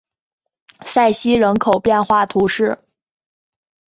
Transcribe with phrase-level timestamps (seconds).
[0.81, 2.79] 塞西人口变化图示